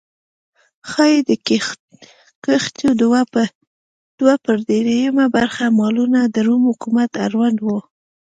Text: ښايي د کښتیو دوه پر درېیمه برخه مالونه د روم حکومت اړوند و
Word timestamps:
ښايي 0.89 1.19
د 1.29 1.31
کښتیو 2.45 2.91
دوه 4.19 4.33
پر 4.45 4.57
درېیمه 4.69 5.25
برخه 5.35 5.63
مالونه 5.79 6.19
د 6.27 6.37
روم 6.47 6.61
حکومت 6.71 7.11
اړوند 7.25 7.57
و 7.61 7.67